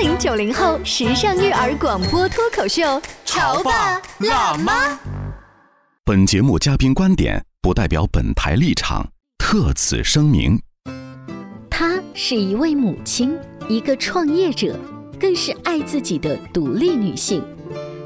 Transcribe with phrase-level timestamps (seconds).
[0.00, 4.98] 零九零后时尚育儿广播脱口秀，潮爸辣妈。
[6.04, 9.06] 本节目嘉宾观点不代表本台立场，
[9.38, 10.60] 特此声明。
[11.70, 13.38] 她是一位母亲，
[13.68, 14.78] 一个创业者，
[15.18, 17.42] 更是爱自己的独立女性。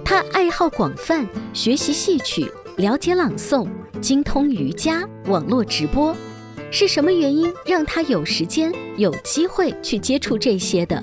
[0.04, 3.66] 她爱好广泛，学习戏曲，了解朗诵，
[4.00, 6.14] 精通瑜伽，网络直播。
[6.70, 11.02] 是什么原因让她有时间、有机会去接触这些的？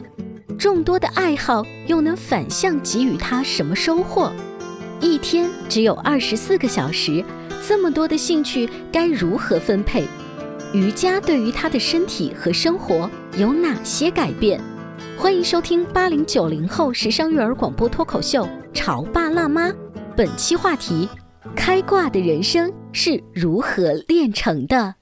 [0.58, 4.32] 众多的爱好又能反向给予他什么收获？
[5.02, 7.24] 一天只有二十四个小时，
[7.68, 10.06] 这么多的兴趣该如何分配？
[10.74, 14.60] 瑜伽对于他的身体和生活有哪些改变？
[15.18, 19.70] 欢迎收听八零九零后时尚育儿广播脱口秀《潮爸辣妈》，
[20.16, 21.08] 本期话题：
[21.56, 24.96] 开挂的人生是如何炼成的？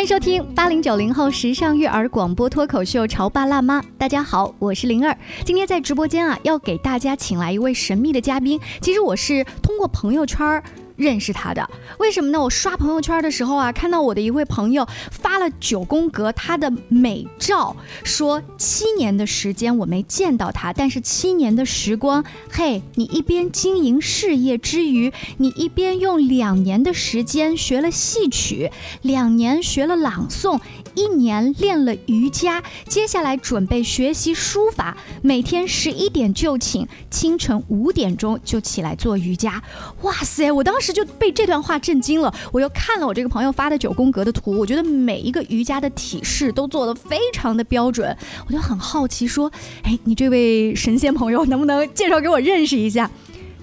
[0.00, 3.82] 欢迎收听八零九零后时尚育儿广播脱口秀《潮爸辣妈》。
[3.98, 5.14] 大家好，我是灵儿。
[5.44, 8.58] 今天在直播间啊，要给大家请来一位神秘的嘉宾。
[8.80, 10.64] 其实我是通过朋友圈儿
[11.00, 11.66] 认识他的，
[11.98, 12.38] 为什么呢？
[12.38, 28.70] 我刷朋友圈的时候啊，看到我的一位朋友发了九宫格他的美照，说七年的时间我没见到他，但是七年的时光，嘿，你一边经营事业之余，你一边用两年的时间学了戏曲，
[29.00, 30.60] 两年学了朗诵，
[30.94, 39.62] 一年练了瑜伽，接下来准备学习书法，每天十一点就寝，清晨五点钟就起来做瑜伽。
[40.02, 40.89] 哇塞，我当时。
[40.92, 42.32] 就被这段话震惊了。
[42.52, 48.16] 我又看了我这个朋友发的九宫格的图，我觉得每一个瑜伽的体式都做得非常的标准，
[48.46, 49.50] 我就很好奇，说，
[49.82, 53.10] 哎，你这位神仙朋友能不能介绍给我认识一下？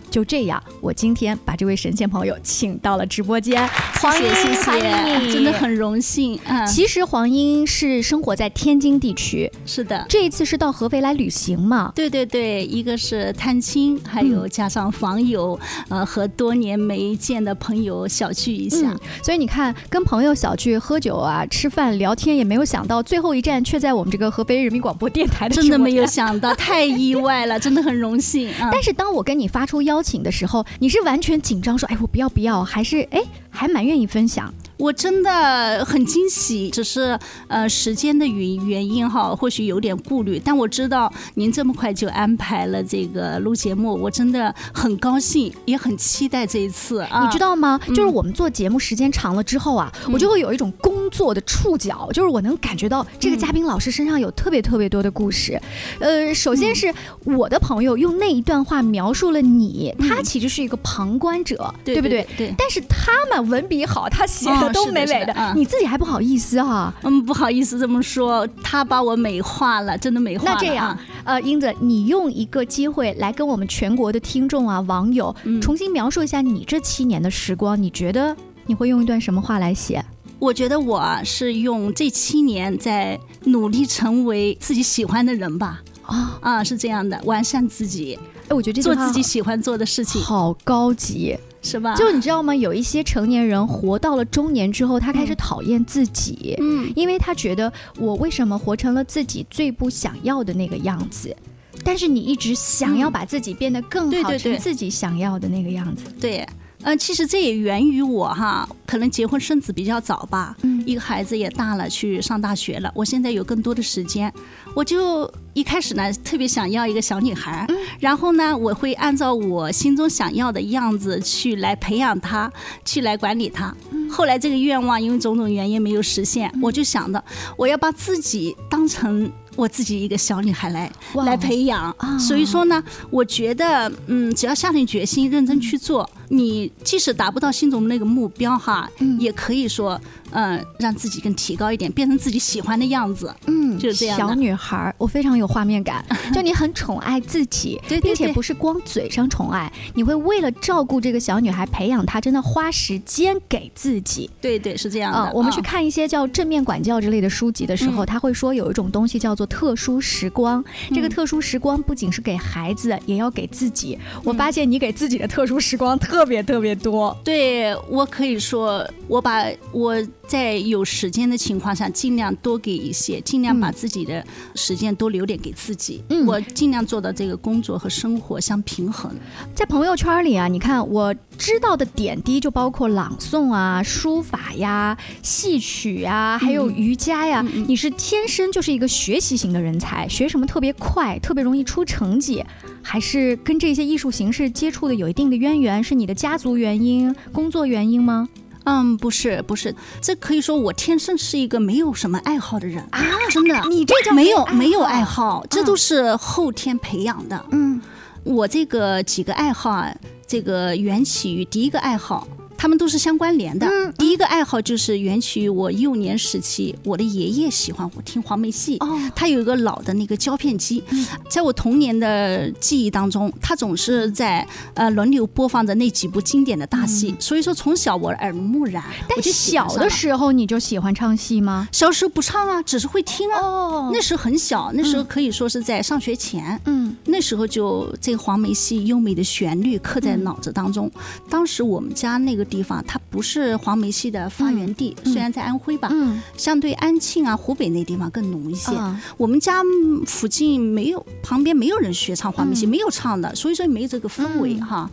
[0.09, 3.67] 就这样，我今天把这位神仙朋友请到了直播间。
[3.99, 6.39] 谢谢谢谢，真的很荣幸。
[6.45, 10.05] 嗯，其实黄英是生活在天津地区，是的。
[10.07, 11.91] 这一次是到合肥来旅行嘛？
[11.95, 15.59] 对对对，一个是探亲，还有加上访友，
[15.89, 18.95] 呃，和多年没见的朋友小聚一下。
[19.23, 25.55] 所以你看，跟朋友小聚喝酒啊、吃饭聊天，也没有想到最后一站却在我们这个合肥人民广播电台的。
[25.55, 28.49] 真的没有想到，太意外了，真的很荣幸。
[28.71, 33.19] 但是当我跟你发出邀邀请的时候，你是完全紧张说：“哎，我不要不要。”还是哎，
[33.49, 34.53] 还蛮愿意分享。
[34.77, 37.17] 我真的很惊喜，只是
[37.47, 40.39] 呃时间的原原因哈，或许有点顾虑。
[40.43, 47.05] 但我知道您这么快就安排了这个录节目，我真的很高兴，也很期待这一次。
[47.21, 47.79] 你知道吗？
[47.87, 55.59] 就是我们做节目时间长了之后啊，我就会有一种工作的触角，就是我能感觉到这个嘉宾老师身上有特别特别多的故事。
[55.99, 62.27] 呃，首先是我的朋友用那一段话描述了你，他其实是一个旁观者，对不对？
[62.37, 62.53] 对。
[62.55, 64.47] 但是他们文笔好，他写。
[64.69, 66.93] 都美美的，你自己还不好意思哈？
[67.03, 70.51] 嗯，不好意思这么说，他把我美化了，真的美化了。
[70.53, 78.35] 那这样，呃，英子，你用一个机会来跟我们全国的听众啊、网友重新描述一下你这七年的时光，你觉得
[78.65, 80.03] 你会用一段什么话来写？
[80.39, 85.81] 我觉得我是用这七年在努力成为自己喜欢的人吧。
[86.03, 88.17] 啊啊，是这样的，完善自己。
[88.47, 91.37] 哎，我觉得这做自己喜欢做的事情好高级。
[91.67, 91.95] 是吧？
[91.95, 92.55] 就你知道吗？
[92.55, 101.35] 有一些成年人活到了中年之后，他开始讨厌自己，嗯，因为他觉得我为什么活成了自己最不想要的那个样子？
[101.83, 106.03] 但是你一直想要把自己变得更好，成自己想要的那个样子。
[106.19, 106.47] 对，
[106.83, 114.33] 嗯，其实这也源于我哈，可能结婚生子比较早吧，嗯，一个孩子也大了，去上大学了，我现在有更多的时间，
[114.73, 115.29] 我就。
[115.57, 117.65] 一开始呢，特别想要一个小女孩，
[117.99, 122.51] 然后呢，我会按照我心中想要的样子去来培养她，
[122.85, 123.75] 去来管理她。
[124.07, 127.23] 后来这个愿望因为种种原因没有实现，我就想着
[127.57, 130.91] 我要把自己当成我自己一个小女孩来
[131.25, 131.91] 来培养。
[132.19, 138.89] 所以说呢，我觉得，嗯，只要下定决心，认真去做，你即使达不到心中的那个目标哈，
[139.19, 139.99] 也可以说。
[140.31, 143.33] 嗯，让自己更提高一点，变成自己喜欢的样子。
[143.45, 144.19] 嗯，就是这样。
[144.19, 146.03] 小女孩，我非常有画面感。
[146.35, 154.29] 就你很宠爱自己，并且不是光嘴上宠爱，你会为了照顾这个小女孩，培养她，真的花时间给自己。
[154.41, 155.31] 对对，是这样的。
[155.33, 160.61] 我们去看一些叫正面管教之类的书籍的时候，他会说有一种东西叫做特殊时光。
[160.93, 163.97] 这个特殊时光不仅是给孩子，也要给自己。
[164.25, 167.15] 我发现你给自己的特殊时光特特别特别多。
[167.23, 174.25] 对我可以说，我把我在有时间的情况下，尽量多给一些，尽量把自己的
[174.55, 176.03] 时间多留点给自己。
[176.09, 179.11] 嗯，我尽量做到这个工作和生活相平衡。
[179.53, 187.45] 在朋友圈里啊，你看我知道的点滴就包括朗诵啊、书法呀、戏曲呀，还有瑜伽呀。
[187.67, 192.43] 你是天生就是一个学习型的人才，学什么特别快，特别容易出成绩。
[192.89, 198.29] 还是跟这些艺术形式接触的有一定的渊源，是你的家族原因、工作原因吗？
[198.63, 203.03] 嗯，不是，不是，这可以说我天生是一个没有什么爱好的人啊！
[203.29, 207.45] 真的，你这叫没有没有爱好，这都是后天培养的。
[207.51, 207.81] 嗯，
[208.23, 209.93] 我这个几个爱好啊，
[210.25, 212.25] 这个缘起于第一个爱好。
[212.57, 213.67] 他们都是相关联的。
[213.97, 218.77] 第一个爱好就是源起于我幼年时期，我的爷爷喜欢我听黄梅戏。
[218.79, 220.83] 哦，他有一个老的那个胶片机，
[221.29, 227.15] 在我童年的记忆当中，他总是在呃轮流播放着那几部经典的大戏。
[227.19, 228.83] 所以说从小我耳濡目染。
[229.07, 231.69] 但小的时候你就喜欢唱戏吗？
[231.71, 233.39] 小时候不唱啊，只是会听啊。
[233.39, 236.59] 哦，那时候很小，那时候可以说是在上学前。
[236.65, 240.91] 嗯，那时候就这个黄梅戏优美的旋律刻在脑子当中。
[241.29, 242.46] 当时我们家那个。
[242.47, 245.91] 地方它不是黄梅戏的发源地，虽然在安徽吧，
[246.35, 248.71] 相对安庆啊、湖北那地方更浓一些。
[249.17, 249.61] 我们家
[250.05, 254.89] 附近没有，旁边没有人学唱黄梅戏，没有唱的，所以说没有这个氛围哈。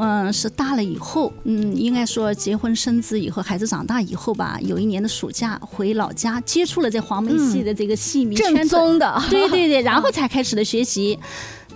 [0.00, 11.18] 嗯，是大了以后，嗯，应该说结婚生子以后，孩子长大以后吧，有一年的暑假回老家，接触了这黄梅戏的这个戏迷正宗的， 对对对，然后才开始的学习。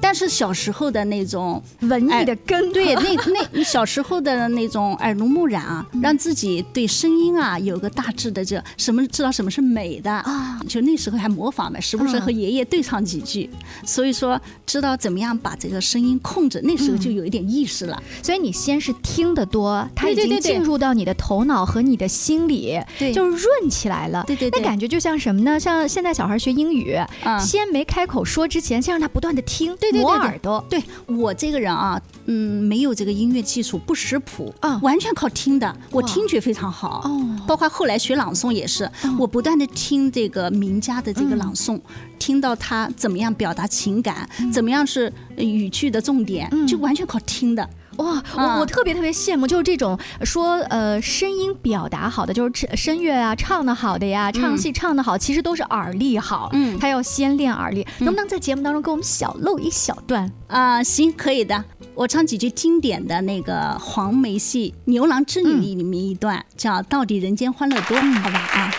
[0.02, 13.48] 但是小时候的那种文艺的根，对，那那你小时候的那种耳濡目染啊，让自己对声音啊有个大致的这什么知道什么是美的啊，就那时候还模仿嘛，时不时和爷爷对唱几句，
[13.86, 18.02] 所以说知道怎么样把这个声音控制，那时候就有一点意识了。
[18.24, 24.24] 所以你先是听得多，它已经进入到你的头脑和你的心里，对，就润起来了。
[24.26, 25.60] 对对，那感觉就像什么呢？
[25.60, 26.98] 像现在小孩学英语，
[27.38, 29.76] 先没开口说之前，先让他不断的听。
[29.76, 29.91] 对。
[30.00, 35.76] 磨耳朵，对我这个人啊，嗯，没有这个音乐基础，不识谱啊，完全靠听的。
[35.90, 41.80] 我听觉非常好，哦，包括后来学朗诵也是，我不断的听这个名家的这个朗诵，
[42.18, 47.68] 听到他怎么样表达情感，怎么样是语句的重点，就完全靠听的。
[47.96, 57.86] 哇，我我特别特别羡慕，就是这种说呃声音表达好的，就是声乐啊唱的好的呀，唱戏唱的好，其实都是耳力好，嗯，他要先练耳力。
[57.98, 60.32] 能不能在节目当中给我们小露一小段？
[60.48, 60.82] 啊？
[60.82, 68.72] 行，可以的，我唱几句经典的那个黄梅戏《牛郎织女》里面一段，叫“到底人间欢乐多”，好吧啊。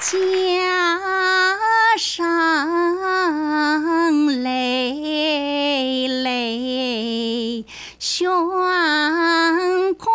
[0.00, 0.12] 家
[1.98, 2.26] 上
[4.42, 7.29] 泪泪
[8.02, 8.30] 悬
[9.98, 10.10] 挂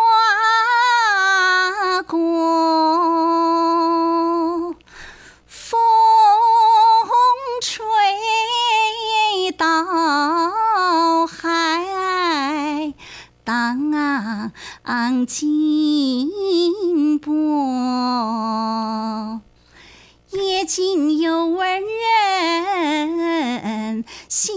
[2.08, 2.18] 过，
[5.46, 5.78] 风
[7.62, 7.86] 吹
[9.56, 9.68] 到
[11.28, 12.96] 海
[13.44, 13.92] 荡
[15.28, 19.42] 金波。
[20.32, 24.54] 夜静有闻人笑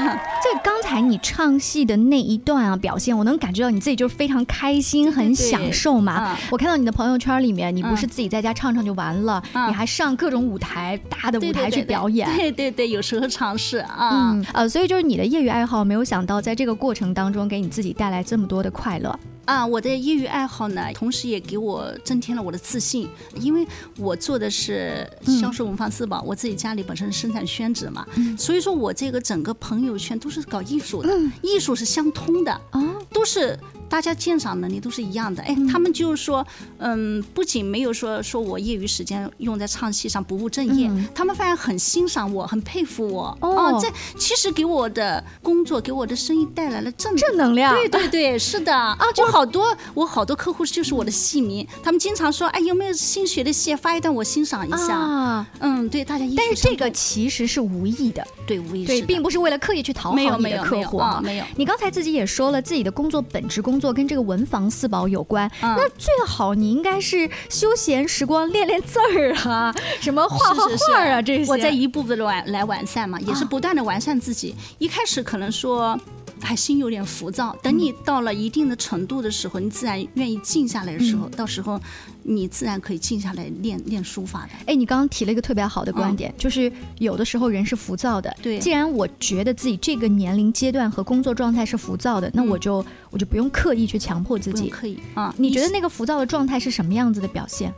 [0.00, 0.20] 献丑了。
[0.42, 6.36] 在刚才你唱戏的那一段啊，表现我能感觉到你自己就是非常开心，很享受嘛。
[6.50, 12.28] 我看到你的朋友圈里面，你不是自己在家唱唱就完了，你还上各种舞台，大的舞台去表演。
[12.36, 14.10] 对对对，有时候尝试啊。
[14.12, 19.18] 嗯呃，所以就是你的业余爱好，没有想到在这个过程当中给你自己带来这么多的快乐。
[19.44, 23.66] 啊，我的业余爱好呢，同时也给我增添了我的自信，因为
[23.96, 25.08] 我做的是
[25.40, 28.06] 销售文房四宝，我自己家里本身生产宣纸嘛，
[28.38, 31.08] 所以说我这个整个朋友圈都是搞艺术的，
[31.42, 33.58] 艺术是相通的，啊，都是。
[33.90, 36.46] 大家鉴赏能力都是一样的，哎，他们就是说，
[36.78, 43.36] 嗯，不仅没有说说我业余时间用在唱戏上不务正业，他们反而很欣赏我，很佩服我。
[43.40, 47.74] 哦，这其实给我的工作，给我的生意带来了正正能量。
[47.74, 54.96] 对对对，是的啊，就好多我好多客户就是我的戏迷，他们经常说，哎，有没有新学的戏发一段我欣赏一下？
[54.96, 56.24] 啊，嗯，对，大家。
[56.36, 61.44] 但是这个其实是无意的，对，无意对，并不是为了刻意去讨好你的客户啊，没有。
[61.56, 63.79] 你刚才自己也说了，自己的工作本职工。
[63.80, 71.50] 做跟这个文房四宝有关，那最好你应该是休闲时光练练字儿啊， 什么画画画啊这些。
[71.50, 74.54] 我在一步步的完来完善嘛，也是不断的完善自己。
[74.78, 75.98] 一开始可能说。
[76.40, 77.56] 还心有点浮躁。
[77.62, 81.80] 等你到了一定的程度的时候，你自然愿意静下来的时候，到时候
[82.22, 84.50] 你自然可以静下来练练书法的。
[84.66, 88.34] 哎，你刚刚提了一个特别好的观点，就是有的时候人是浮躁的。
[88.42, 94.68] 对，既然我觉得自己这个年龄阶段和工作状态是浮躁的，那我就我就不用刻意去强迫自己。
[94.68, 97.72] 可以啊，你觉得那个浮躁的状态是什么样子的表现？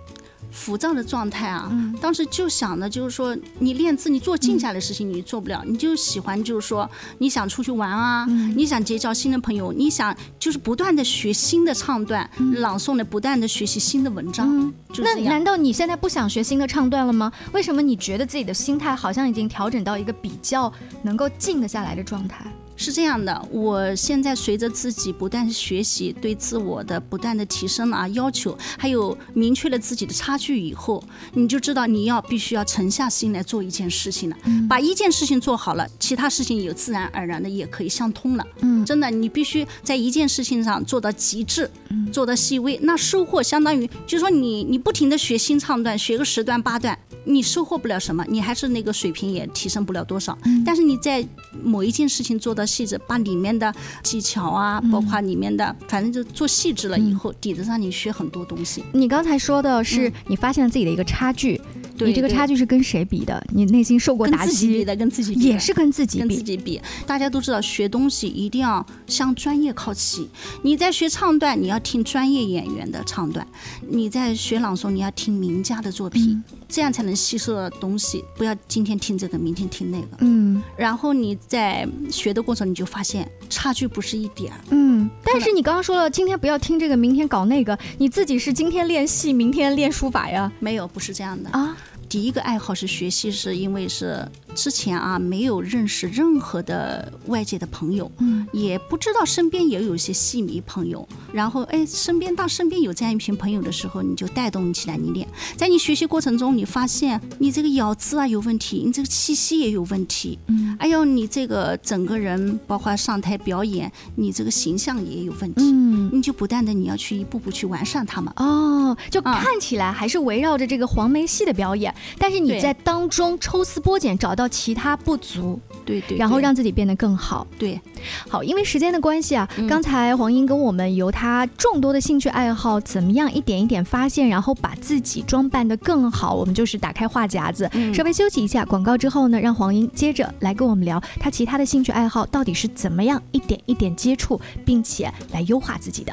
[0.53, 14.73] 浮躁的状态啊，当时就想的就是说，你练字，你做静下来的事情你做不了，你就喜欢就是说，你想出去玩啊，你想结交新的朋友，你想就是不断的学新的唱段、朗诵的，不断的学习新的文章。
[14.99, 17.33] 那难道你现在不想学新的唱段了吗？
[17.53, 22.45] 为什么你觉得自己的心态好像已经调整到一个比较能够静得下来的状态？
[22.77, 31.03] 是这样的，我现在随着自己不断学习，对自我的不断的提升啊，要求，还有明确了自己的差距以后，
[31.35, 34.37] 你就知道你要必须要沉下心来做一件事情了。
[34.69, 38.47] 把一件事情做好了，其他事情也自然而然的也可以相通了。
[38.61, 41.71] 嗯，真的，你必须在一件事情上做到极致，
[42.13, 50.37] 做到细微，那收获相当于就是说你你不停的学新唱段，学个十段八段，你收获不了什么，你还是那个水平也提升不了多少。
[50.67, 51.25] 但是你在
[51.63, 52.63] 某一件事情做到。
[52.73, 58.83] 细致把里面的技巧啊，包括里面的，反正就做细致了以后，底子上你学很多东西。
[58.93, 61.61] 你刚才说的是你发现了自己的一个差距，
[62.07, 63.43] 你这个差距是跟谁比的？
[63.53, 64.69] 你内心受过打击？
[64.69, 66.81] 比的，跟自己比也是跟自己跟自己比。
[67.07, 70.29] 大家都知道，学东西一定要向专业靠齐。
[70.63, 73.45] 你在学唱段，你要听专业演员的唱段；
[73.89, 76.43] 你在学朗诵，你要听名家的作品。
[76.69, 80.07] 这样才能吸收东西，不要今天听这个，明天听那个。
[80.21, 84.51] 嗯，然后你在学的过程，你就发现差距不是一点。
[84.71, 90.51] 嗯，但是你刚刚说了，今天不要听这个，明天搞那个，你自己是今天练戏，明天练书法呀？
[90.61, 91.77] 没有，不是这样的啊。
[92.13, 94.29] 第一个爱好是学习，是因为是。
[94.55, 101.07] 之前啊，没有认识任何的外界的朋友，嗯，也不知道身边也有一些戏迷朋友。
[101.33, 105.27] 然后，哎，身边当身边有这样一群朋友的时候，你就带动起来你练。
[105.57, 118.33] 在你学习过程中，你发现你这个咬字啊有问题，你这个气息也有问题，嗯，哎呦，你这个整个人，包括上台表演，你这个形象也有问题，嗯，你就不断的你要去一步步去完善他们。
[118.37, 124.42] 哦，就看起来还是围绕着这个黄梅戏的表演，但是你在当中抽丝剥茧找到。
[124.43, 127.81] 到其他不足，对对，然后让自己变得更好，对，
[128.29, 146.13] 好，因为时间的关系啊，刚才黄英跟我们由他众多的兴趣爱好，怎么样一点一点发现，然后把自己装扮得更好，我们就是打开话匣子，稍微休息一下广告之后呢，让黄英接着来跟我们聊他其他的兴趣爱好到底是怎么样一点一点接触，并且来优化自己的。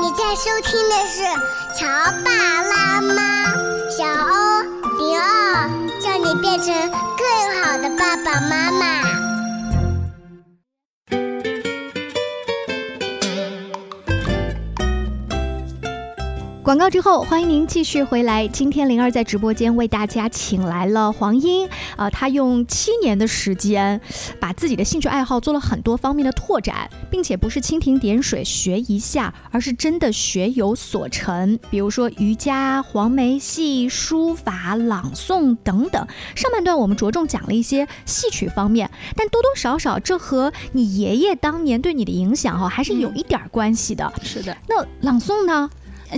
[0.00, 1.22] 你在收听的是
[1.78, 1.86] 《乔
[2.24, 2.30] 爸
[2.62, 3.14] 辣妈》，
[3.96, 4.62] 小欧
[4.98, 5.61] 零二，
[6.52, 9.21] 变成更好的爸爸妈妈。
[16.72, 18.48] 广告之后，欢迎您继续回来。
[18.48, 24.00] 今天灵儿在直播间为大家请来了黄英，啊，他用七年的时间，
[24.40, 31.58] 把自己的兴趣爱好做了很多方面的拓展，并且不是蜻蜓点水学一下，而是真的学有所成。
[31.68, 36.06] 比如说瑜伽、黄梅戏、书法、朗诵等等。
[36.34, 44.10] 上半段我们着重讲了一些戏曲方面，但多多少少这和你爷爷当年对你的影响哈，还是有一点关系的。
[44.22, 45.68] 是的，那朗诵呢？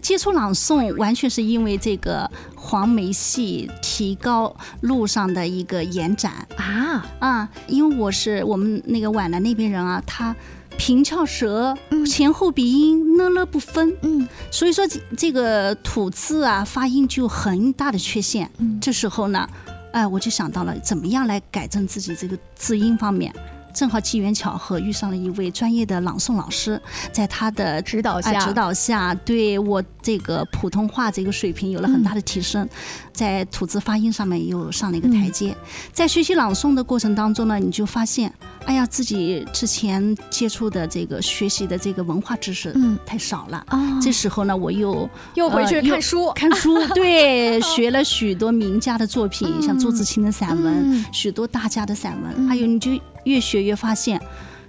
[0.01, 7.49] 接触朗诵完全是因为这个黄梅戏提高路上的一个延展啊啊！
[7.67, 10.35] 因为我是我们那个皖南那边人啊，他
[10.77, 18.51] 平翘舌，前后鼻音呢了不分，嗯，所以说这这个吐字啊发音就很大的缺陷。
[18.81, 19.49] 这时候呢，
[19.93, 23.33] 哎，我就想到了怎么样来改正自己这个字音方面。
[23.75, 26.81] 正好机缘巧合遇上了一位专业的朗诵老师，
[27.13, 32.67] 在他的指导下，指导下对我这个普通话这个水平有了很大的提升，
[33.13, 35.55] 在吐字发音上面又上了一个台阶。
[35.93, 38.33] 在学习朗诵的过程当中呢，你就发现，
[38.67, 42.97] 哎呀，自己之前接触的这个学习的这个文化知识嗯。
[43.05, 43.67] 太少了。
[44.01, 52.93] 这时候呢，我又又回去看书，看书，对， 学了许多名家的作品，像朱自清的散文，许多大家的散文，还有你就。
[53.25, 54.21] 越学越发现，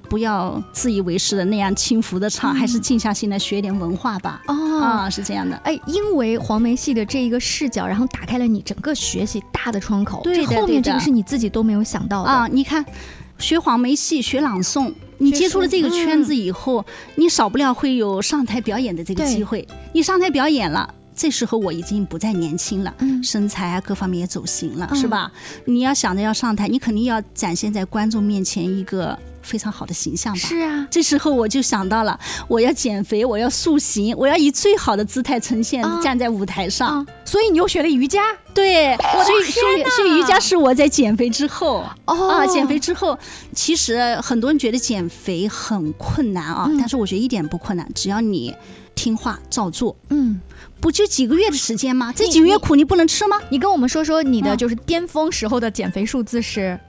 [0.09, 4.41] 不要自以为是的那样轻浮的唱，还是静下心来学点文化吧。
[4.47, 5.55] 哦，啊，是这样的。
[5.57, 10.21] 哎，因为黄梅戏的这一个视角，然后打开了你整个学习大的窗口。
[10.23, 12.47] 对的，后面这个是你自己都没有想到的啊！
[12.51, 12.85] 你看，
[13.39, 16.85] 学黄梅戏，学朗诵，你接触了这个圈子以后，
[17.15, 19.67] 你少不了会有上台表演的这个机会。
[19.93, 20.93] 你上台表演了。
[21.15, 22.93] 这时候我已经不再年轻了，
[23.23, 25.31] 身材啊各方面也走形了，是吧？
[25.65, 30.39] 你要想着要上台，你肯定要展现在观众面前一个非常好的形象吧。
[30.39, 36.99] 是啊，这时候我就想到了，我要减肥，我要塑形，我要以最好的姿态呈现，啊站在舞台上。
[36.99, 38.21] 啊，所以你又学了瑜伽？
[38.53, 41.83] 对，所以所以所以瑜伽是我在减肥之后。
[42.05, 42.29] 哦。
[42.29, 43.17] 啊，减肥之后，
[43.53, 46.77] 其实很多人觉得减肥很困难啊，嗯。
[46.77, 48.53] 但是我觉得一点不困难，只要你
[49.05, 50.41] 听话照做，嗯，
[50.81, 52.11] 不就几个月的时间吗？
[52.11, 53.37] 这几个月苦你不能吃吗？
[53.49, 56.79] 你跟我们说说你的嗯就是巅峰时候的减肥数字是？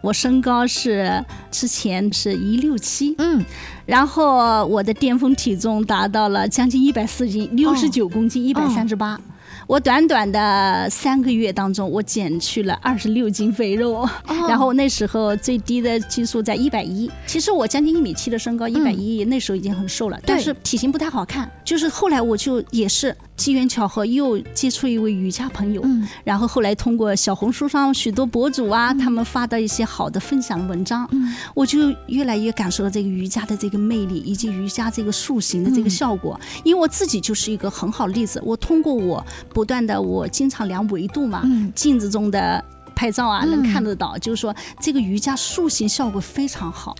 [0.00, 3.44] 我身高是之前是一六七，嗯，
[3.84, 9.20] 然后我的巅峰体重达到了将近一百四斤，六十九公斤，一百三十八。
[9.68, 14.08] 我短短的三个月当中，我减去了二十六斤肥肉，
[14.48, 17.10] 然后那时候最低的基数在一百一。
[17.26, 21.50] 其实我将近一米七的身高，一百一那时候已经很瘦了，但是体型不太好看。
[21.66, 36.38] 就是后来我就也是机缘巧合，又接触一位瑜伽朋友，嗯然后后来通过小红书上许多博主啊，他们发的一些好的分享文章，嗯我就越来越感受到这个瑜伽的这个魅力，以及瑜伽这个塑形的这个效果。
[36.64, 42.62] 因为我自己就是一个很好的例子，我通过我不断的，我经常量维度嘛，嗯镜子中的。
[42.98, 46.96] 拍照啊，嗯能看得到，就是说这个瑜伽塑形效果非常好。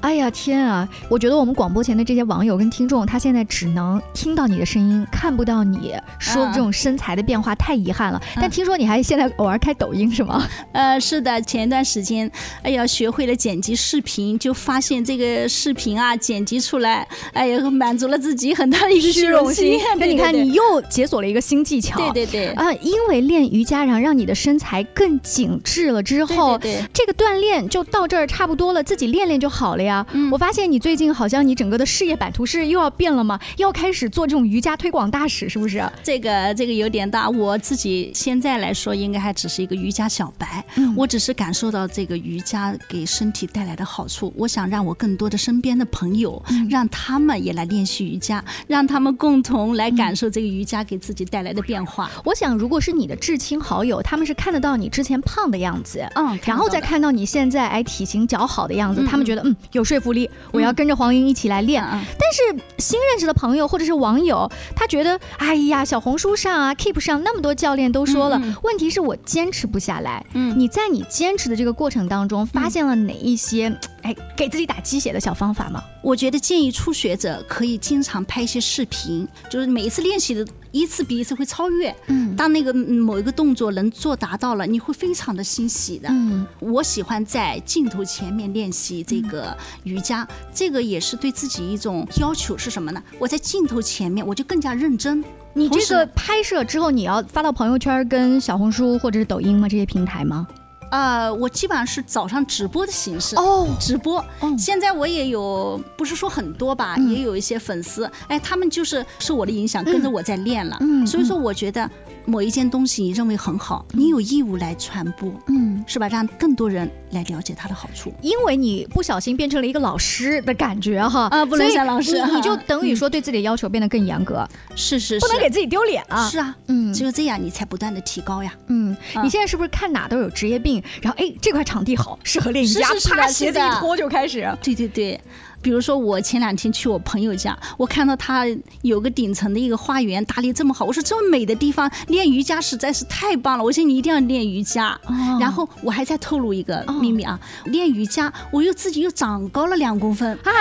[0.00, 0.88] 哎呀天啊！
[1.08, 8.22] 我觉得我们广播前的这些网友跟听众，他现在只能听到你的声音，看不到你说这种身材的变化，太遗憾了。
[8.36, 10.46] 但听说你还现在偶尔开抖音是吗？
[10.72, 12.30] 呃，是的，前一段时间，
[12.62, 19.80] 哎呀，学会了剪辑视频，就发现这个视频啊，剪辑出来，哎呀，满足了自己很大的一个虚荣心。
[19.98, 21.98] 那你看，你又解锁了一个新技巧。
[21.98, 22.48] 对对对。
[22.52, 30.06] 啊，因为练瑜伽，然后让你的身材更紧致了之后，对对对这个锻炼就到这儿差不多了，自己练练就好了呀。
[30.30, 33.40] 我发现你最近好像你整个的事业版图是又要变了吗？
[33.56, 35.82] 要开始做这种瑜伽推广大使，是不是？
[36.02, 40.64] 这个这个有点大，我自己现在来说，应该还只是一个瑜伽小白。
[40.76, 52.10] 嗯我只是感受到这个瑜伽给身体带来的好处，我想让我更多的身边的朋友，嗯让他们也来练习瑜伽，让他们共同来感受这个瑜伽给自己带来的变化。
[52.24, 61.82] 我想，如果是你的至亲好友，他们是看得到你之前胖的样子，嗯，然后再看到你现在哎体型较好的样子，他们觉得嗯有说服力，我要跟着黄英一起来练。
[61.82, 70.24] 但是新认识的朋友或者是网友，他觉得哎呀，小红书上啊，Keep 上那么多教练都说了，问题是我坚持不下来。
[70.34, 75.82] 嗯你在你坚持的这个过程当中，发现了哪一些哎给自己打鸡血的小方法吗？
[76.02, 81.94] 我觉得建议初学者可以经常拍一些视频，就是每一次练习的一次比一次会超越。
[82.08, 86.08] 嗯当那个嗯某一个动作能做达到了，你会非常的欣喜的。
[86.10, 93.02] 嗯我喜欢在镜头前面练习这个瑜伽，这个也是对自己一种要求是什么呢？
[93.20, 95.24] 我在镜头前面我就更加认真。
[95.52, 99.68] 你这个拍摄之后，你要发到朋友圈、跟小红书或者是抖音吗？
[99.68, 100.46] 这些平台吗？
[100.94, 103.34] 呃，我基本上是早上直播的形式。
[103.34, 104.54] 哦，直播，哦。
[104.56, 107.10] 现在我也有，不是说很多吧，嗯。
[107.12, 110.76] 也有一些粉丝，哎，他们就是受我的影响，跟着我在练了。
[110.80, 111.90] 嗯所以说，我觉得
[112.26, 116.08] 某一件东西你认为很好，你有义务来传播，嗯，是吧？
[116.08, 118.12] 让更多人来了解它的好处。
[118.22, 126.28] 因为你不小心变成了一个老师的感觉哈啊不能像老师你你就等于说对自己的要求变得更严格，是是是，不能给自己丢脸啊。
[126.28, 128.52] 是啊，嗯只有这样你才不断的提高呀。
[128.68, 130.82] 嗯，啊你现在是不是看哪都有职业病？
[131.02, 134.50] 然后哎，这块场地好，适合练瑜伽，啪，鞋子一脱就开始。
[134.62, 135.20] 对对对，
[135.64, 138.44] 比如说我前两天去我朋友家，我看到他
[138.82, 144.90] 有个顶层的一个花园打理这么好，我说这么美的地方练瑜伽实在是太棒了，我说你一定要练瑜伽。
[145.06, 150.52] 哦然后我还在透露一个秘密啊，练瑜伽我又自己又长高了两公分啊！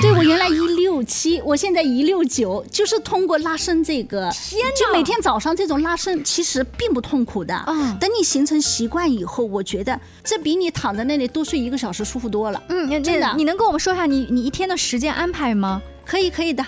[0.00, 7.64] 对我原来一六七，我现在一六九，就是通过拉伸这个，天就每天早上这种拉伸其实并不痛苦的。
[7.66, 12.62] 嗯等你形成习惯以后，我觉得这比你躺在那里多睡一个小时舒服多了。
[12.68, 15.80] 嗯，那真的你能跟我们说一下你你一天的时间安排吗？
[16.04, 16.64] 可以，可以的。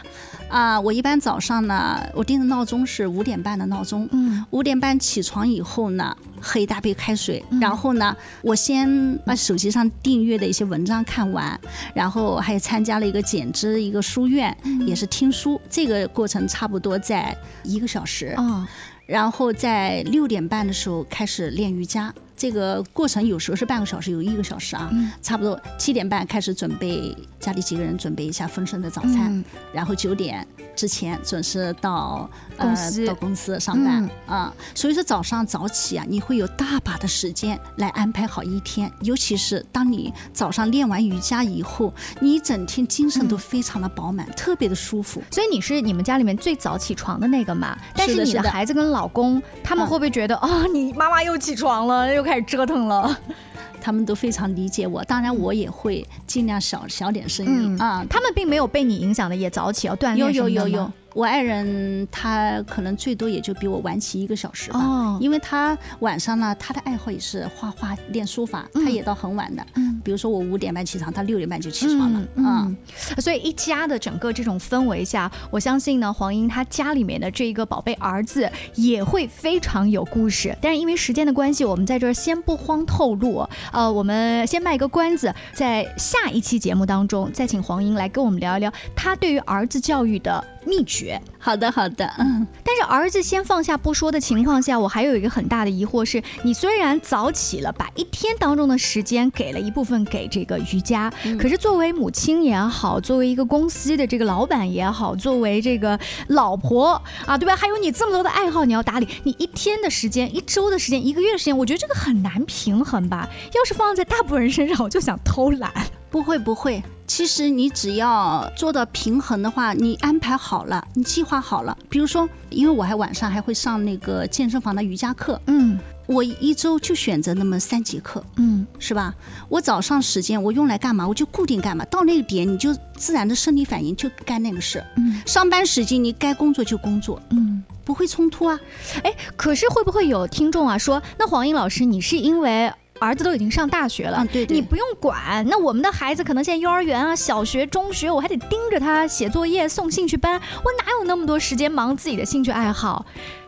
[0.48, 4.08] 啊、我一般早上呢，我定的闹钟是五点半的闹钟。
[4.12, 11.58] 嗯，五点半起床以后呢，喝一大杯开水，然后呢，我先把手机上订阅的一些文章看完，
[11.92, 14.56] 然后还参加了一个减脂一个书院，
[14.86, 15.60] 也是听书。
[15.68, 18.34] 这个过程差不多在一个小时。
[18.36, 18.64] 哦，
[19.06, 25.10] 然后在六点半的时候开始练瑜伽，这个过程有时候是半个小时，有一个小时啊，嗯。
[25.22, 29.44] 差不多七点半开始准备家里几个人准备一下丰盛的早餐，嗯。
[29.72, 33.02] 然后九点之前准时到公司。
[33.02, 34.36] 呃、到公司上班嗯。
[34.36, 45.22] 啊、所以说早上早起啊，你会有大把的时间来安排好一天，尤其是当你早上练完瑜伽以后，你一整天精神嗯都非常的饱满，特别的舒服。
[45.30, 47.78] 所以你是你们家里面最早起床的那个嘛？
[47.94, 53.16] 但是你的孩子跟老公他们嗯会不会觉得哦、你妈妈又起床了，又开始折腾了？
[53.80, 55.04] 他们都非常理解我。
[55.04, 58.02] 当然，我也会尽量小小点声音啊。
[58.08, 60.92] 他们并没有被你影响的，也早起要锻炼有有有有。
[61.14, 69.64] 我爱人他可能最多也就比我晚起一个小时吧，因为他晚上呢，他的爱好也是画画、练书法，他也到很晚的。
[69.76, 72.22] 嗯，比如说我五点半起床，他六点半就起床了。
[72.34, 72.76] 嗯，
[73.18, 80.56] 所以一家的整个这种氛围下，我相信呢，黄英他家里面的这一个宝贝儿子也会非常有故事。
[80.60, 83.48] 但是因为时间的关系，我们在这儿先不慌透露。
[83.72, 90.44] 呃，我们先卖个关子，在下一期节目当中再请黄英来跟我们聊一聊他对于儿子教育的。
[90.64, 92.46] 秘诀，好的好的，嗯。
[92.64, 107.54] 但是儿子先放下不说的情况下，我还有一个很大的疑惑是：你虽然早起了，把一天当中的时间给了一部分给这个瑜伽，可是作为母亲也好，作为一个公司的这个老板也好，作为这个老婆啊，对吧？
[107.54, 113.28] 还有你这么多的爱好你要打理，你一天的时间、一周的时间、一个月的时间，我觉得这个很难平衡吧？
[113.52, 115.70] 要是放在大部分人身上，我就想偷懒。
[116.14, 121.76] 不会不会，其实你只要做到平衡的话，你安排好了，你计划好了。
[121.88, 129.14] 比如说，因为我还晚上还会上那个健身房的瑜伽课，嗯，我一周就选择那么三节课，嗯，是吧？
[129.48, 131.06] 我早上时间我用来干嘛？
[131.06, 131.84] 我就固定干嘛。
[131.86, 138.58] 到那个点你就自然的生理反应就干那个事，嗯，上班时间你该工作就工作，嗯，不会冲突啊。
[139.02, 142.72] 哎，可是会不会有听众啊说，那黄英老师，你是因为？
[143.00, 145.44] 儿子都已经上大学了，对你不用管。
[145.48, 153.04] 那我们的孩子可能现在幼儿园啊、小学、中学，我还得盯着他写作业、送兴趣班，我哪有那么多时间忙自己的兴趣爱好？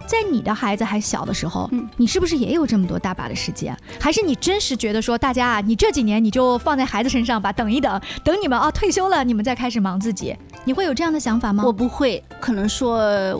[0.06, 3.76] 在你的孩子还小的时候，你是不是也有这么多大把的时间？
[4.00, 10.36] 还是你真实觉得说，大家啊，你这几年你就放在孩子身上吧，等一等，等你们啊退休了，你们再开始忙自己。
[10.64, 11.64] 你会有这样的想法吗？
[11.64, 12.98] 我不会，可能说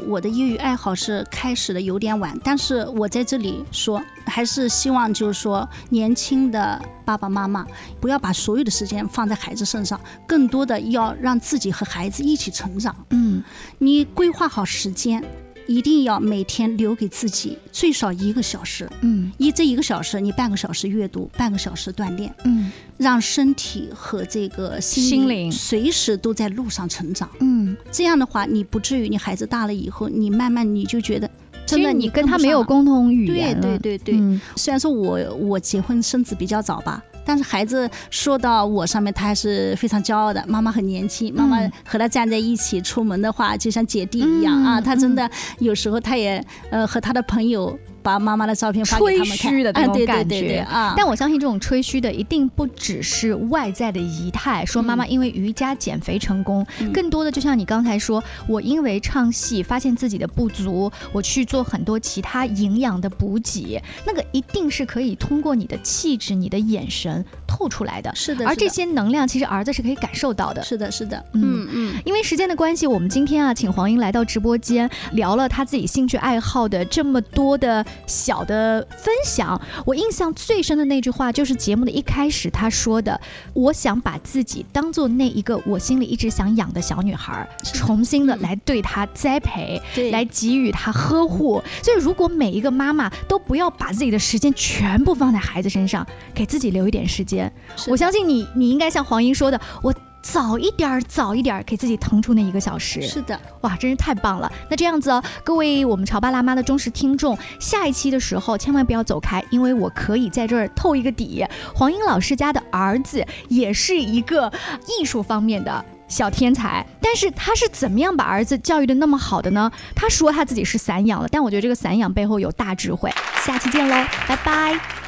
[0.09, 7.67] 我的业余爱好是开始的有点晚，但是我在这里说，还是希望就是说，年轻的爸爸妈妈
[8.01, 12.95] 不要把所有的时间放在孩子身上，更多的要让自己和孩子一起成长。
[13.11, 13.43] 嗯，
[13.79, 15.23] 你规划好时间。
[15.67, 25.51] 一定要每天留给自己最少一个小时，嗯，一这一个小时，你半个小时阅读，半个小时锻炼，嗯，让身体和这个心灵。
[25.51, 31.29] 随时都在路上成长，嗯，这样的话，你不至于你孩子大了以后，你慢慢你就觉得，
[31.67, 37.03] 真的你跟他没有共同语言对对对对，虽然说我我结婚生子比较早吧。
[37.29, 40.45] 但是孩子说到我上面，他还是非常骄傲的。
[40.47, 44.81] 妈妈很年轻，妈妈和他站在一起出门的话，就像姐弟一样啊。
[44.81, 47.77] 他真的有时候他也呃和他的朋友。
[48.07, 50.95] 把妈妈的照片发给他们看，的那种感觉啊！
[50.97, 56.65] 但我相信这种吹嘘的一定不只是外在的仪态，说妈妈因为瑜伽减肥成功，
[56.95, 68.15] 更多的就像你刚才说，我因为唱戏发现自己的不足，我去做很多其他营养的补给，那个一定是可以通过你的气质、你的眼神透出来的。
[68.15, 70.63] 是的，而这些能量其实儿子是可以感受到的。
[70.63, 71.95] 是的，是的，嗯嗯。
[72.05, 77.85] 因为时间的关系，我们今天啊，请黄英来到直播间，聊了他自己兴趣爱好的这么多的。
[78.07, 83.21] 小的分享，我印象最深的那句话就是节目的一开始他说的
[83.55, 89.81] ：“我想把自己当做那一个我心里一直想养的小女孩，重新的来对她栽培，
[90.13, 97.53] 来给予她呵护。”所以，如果每一个妈妈都不要把自己的时间全部放在孩子身上，给自己留一点时间，
[97.89, 99.95] 我相信你，你应该像黄英说的，我。
[100.33, 103.01] 早一点儿，早一点儿给自己腾出那一个小时。
[103.03, 104.51] 是的，哇，真是太棒了。
[104.69, 111.47] 那这样子哦，各位我们潮爸辣妈的忠实听众，下一期的时候千万不要走开，因为我可以在这儿透一个底。
[111.75, 114.53] 黄英老师家的儿子也是一个
[114.99, 119.71] 艺术方面的小天才，但是他是怎么样把儿子教育的那么好的呢？
[119.95, 123.11] 他说他自己是散养了，但我觉得这个散养背后有大智慧。
[123.45, 123.95] 下期见喽，
[124.27, 125.06] 拜拜。